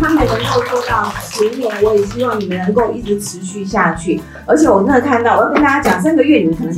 [0.00, 4.18] 他们能够做到十年，我也希望你们能够一直持续下去。
[4.46, 6.74] 而且我真的看到，我要跟大家讲，三个月你们可能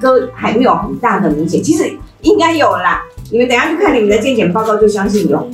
[0.00, 1.88] 歌还没有很大的明显，其实
[2.22, 3.02] 应该有啦。
[3.30, 5.48] 你们等下去看你们的健检报告，就相信有。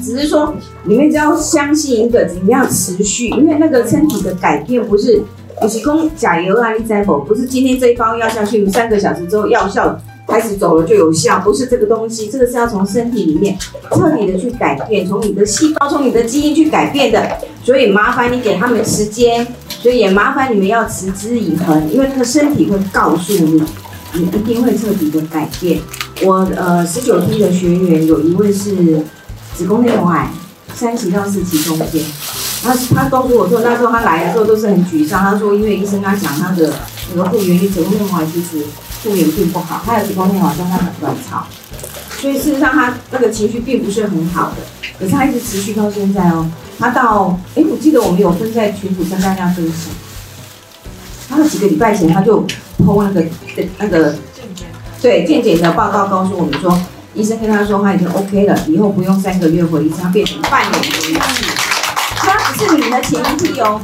[0.00, 0.54] 只是说
[0.84, 5.22] 你们只要相信一个，你们要持续，因为那个身体的改变不是，
[5.58, 9.98] 不是讲甲油啊、利在否，不是今天这一包药下去，三个小时之后药效。
[10.26, 13.58] 开始走了就有效，不是这个东西，这个是要从身体里面
[13.90, 17.38] 彻底的去改变，从你的细胞、从你的基因去改变的。
[17.62, 23.62] 所以麻烦你给他们时间，所以也麻烦你们要持之以恒，因为那个身体会告诉你，
[24.14, 25.78] 你一定会彻底的改变。
[26.22, 29.02] 我呃十九批的学员有一位是
[29.54, 30.30] 子宫内膜癌，
[30.74, 32.02] 三期到四期中间，
[32.62, 36.72] 他他告诉我说，那时候他来的时候都是很沮丧，他说因为医生跟他讲他的
[37.14, 38.64] 那个复原率，子宫内膜癌其实。
[39.02, 41.46] 复原并不好，他有子宫内膜，但他很卵巢，
[42.20, 44.56] 所以事实上他那个情绪并不是很好的。
[44.98, 46.46] 可是他一直持续到现在哦，
[46.78, 49.90] 他到哎，我记得我们有分在群组跟大家分享。
[51.30, 52.44] 他几个礼拜前他就
[52.78, 53.24] PO 那个
[53.78, 54.14] 那个
[55.00, 56.78] 对健检的报告，告诉我们说，
[57.14, 61.44] 医生跟他说他已经 OK 了，以后不用三个月回一次，他变成半年回一次。
[62.16, 63.80] 他只是你的前一批哦。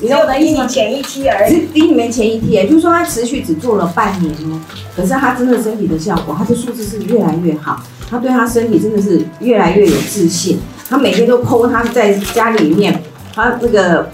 [0.00, 4.60] 你说的比你前一期而已，比你们前一期，也就是说他持续只做了半年哦，
[4.96, 13.02] 可是他真的身体的效果，他的数字是越来越好，他对他身体真的是越来越有自信，他每天都剖他在家里面，
[13.34, 14.10] 他那个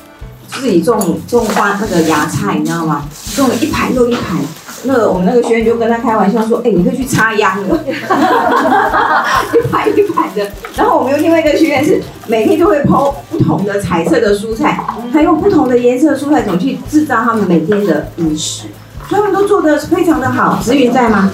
[0.49, 3.09] 自己种种花那个芽菜，你知道吗？
[3.35, 4.39] 种了一排又一排。
[4.87, 10.47] 那我们那个学员就跟他开玩笑说：“哎，你可以去插秧了，一排一排的。”
[10.77, 14.79] 然后我们有另外一个学员是每天就会剖不同的彩色的蔬菜，
[15.13, 18.69] 他用不同的颜色蔬菜种去制造他们每天的饮食，
[19.09, 20.61] 所以他们都做的非常的好。
[20.63, 21.31] 子云在吗？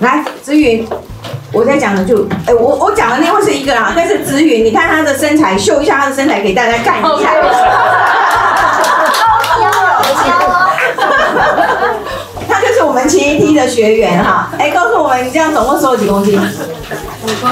[0.00, 0.86] 来，子云，
[1.52, 7.30] 我在讲的就哎，我我讲的那位是一个啦，但是子云，你看他的身材，秀一下他的身材给大家看一下。
[13.10, 16.40] 我们前一梯的学员哈， 哎，告诉我们你这样总共瘦了几公斤？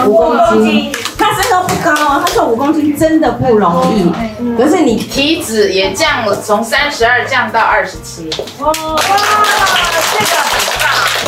[0.06, 0.92] 五公斤。
[1.18, 4.08] 他身高不高哦，他瘦五公斤真的不容易。
[4.56, 8.30] 可是你体脂也降了，从三十二降到二十七。
[8.60, 10.86] 哇，这个很棒。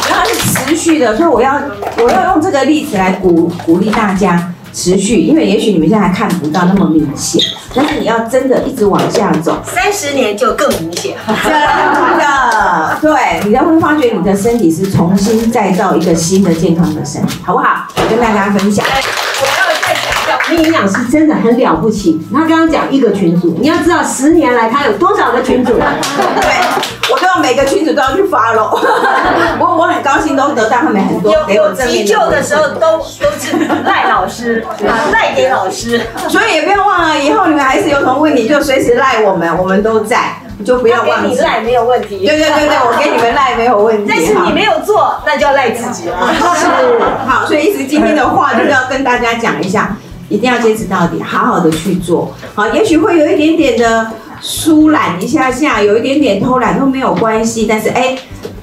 [0.09, 1.61] 然后是持续的，所以我要
[1.99, 4.53] 我要用这个例子来鼓鼓励大家。
[4.73, 7.43] 持续，因为也许你们现在还看不到那么明显，
[7.75, 11.17] 但是你要真的一直往下走，三十年就更明显。
[11.27, 12.23] 真的，
[13.01, 17.87] 对，你才会发觉你的身体是重新再造一个新的健康的身体，好不好？
[17.97, 18.85] 我跟大家分享。
[18.85, 19.53] 我要
[19.83, 22.21] 再强调，营养师真的很了不起。
[22.33, 25.73] 他刚刚讲一个群组，你要知道十年来他有多少个群组。
[25.73, 26.91] 对。
[27.13, 28.71] 我都要每个群主都要去发喽，
[29.59, 34.65] 我我很高兴都得到他们很多有有急救的时候都都是赖老师
[35.11, 41.35] 赖给老师，所以也不要忘了，以后你们还是有什么问题就随时赖我们，我们都在，就不要忘记。
[41.35, 42.19] 你赖没有问题。
[42.19, 44.05] 对对对对，我给你们赖没有问题。
[44.09, 46.17] 但是你没有做，那就要赖自己了。
[46.33, 46.67] 是，
[47.29, 49.97] 好，所以一直今天的话就是要跟大家讲一下，
[50.29, 52.35] 一定要坚持到底，好好的去做。
[52.55, 54.11] 好，也许会有一点点的。
[54.43, 58.17] 疏懒一下下，有一点点偷懒都没有关系，但是哎，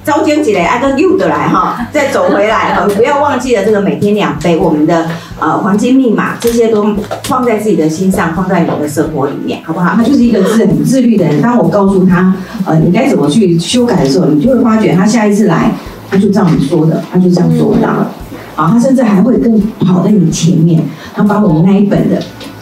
[0.08, 5.06] 招奸起来，按照又的来哈，再走回来哈， 不要忘记了这个每天两杯我们的
[5.38, 6.86] 呃黄金密码，这些都
[7.24, 9.92] 放在自己的心上，放在你的生活里面，好不好？
[9.94, 11.42] 他就是一个自很自律的人。
[11.42, 15.70] 当我告诉他呃你该怎么去修改的时候，你就会发觉他下一次来，
[16.10, 18.10] 他就照你说的，他就这样做到了。
[18.56, 20.82] 啊，他甚至还会更跑在你前面，
[21.14, 22.18] 他把我们那一本的。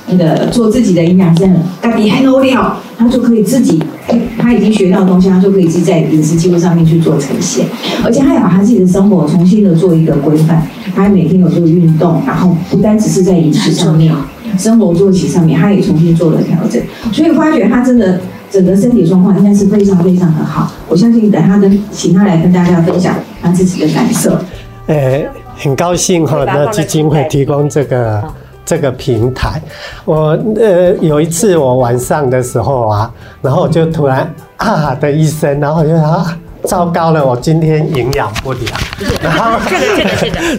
[0.08, 1.50] 那个做自己的营养师，
[1.82, 3.82] 咖比很努力哦，他就可以自己，
[4.46, 7.66] 他已经学到东西，他就可以自己在饮食记录上面去做呈现，
[8.04, 10.64] 而且他也把他自己的生活重新的做一个规范，
[10.94, 14.14] 他每天有做运动，然后不单只是在饮食上面，
[14.56, 16.80] 生活作息上面，他也重新做了调整，
[17.12, 20.72] 所以发觉他真的整个身体状况应该是非常非常的好。
[20.88, 24.30] 我相信等他跟请他来跟大家分享他自己的感受。
[24.86, 25.24] 呃，
[25.56, 28.22] 很高兴哈，那基金会提供这个。
[28.66, 29.62] 这个平台，
[30.04, 33.10] 我呃有一次我晚上的时候啊，
[33.40, 38.64] 然后就突然啊的一声，然后就啊糟糕了，我今天营养不良。
[39.22, 39.60] 然 后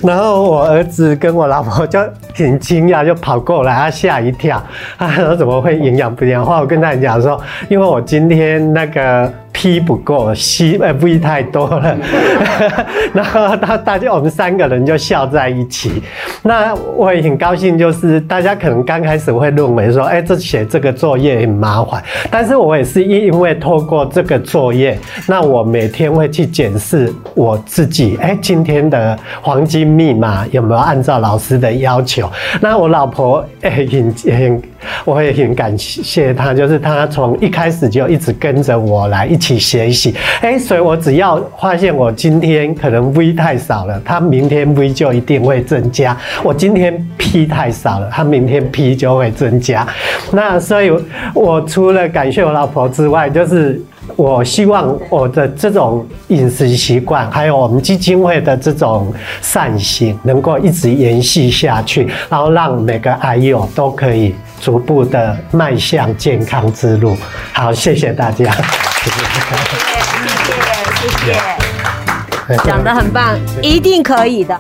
[0.04, 2.00] 然后我儿子跟我老婆就
[2.33, 4.63] 挺惊讶，就跑过来，他吓一跳，
[4.98, 6.45] 他说怎么会营养不良？
[6.45, 7.38] 后来我跟他讲说，
[7.68, 9.31] 因为我今天那个。
[9.57, 11.98] P 不够，C 呃 V 太多了，
[13.12, 16.04] 然后大大家我们三个人就笑在一起。
[16.44, 24.95] 那我也很高兴，就是大家可能刚开始会认为说，哎，这写这个作业很麻烦，但是我也是因为透过这个作业，
[25.27, 32.31] 那我每天会去检视我自己，哎，今天的黄金密码有没有按照老师的要求？
[32.62, 34.62] 那我老婆哎很很，
[35.06, 49.88] 我也很感谢他，就是他从一开始就一直跟着我来一起学习，哎，所以我只要发现我今天可能 V 太少了，他明天 V 就一定会增加；我今天 P 太少了，他明天 P 就会增加。
[50.32, 50.92] 那所以，
[51.34, 53.82] 我除了感谢我老婆之外，就是
[54.15, 67.15] 我希望我的这种饮食习惯，还有我们基金会的这种善行，能够一直延续下去，然后让每个癌友都可以逐步的迈向健康之路。
[67.54, 68.45] 好，谢谢大家。
[68.45, 69.18] 谢谢，
[70.95, 71.33] 谢谢，
[72.48, 72.63] 谢谢。
[72.65, 74.57] 讲得很棒，一定可以的。